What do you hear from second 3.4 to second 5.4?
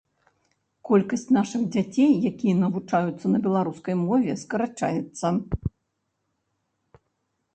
беларускай мове, скарачаецца.